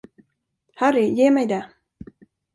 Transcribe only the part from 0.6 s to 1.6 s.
Harry, ge mig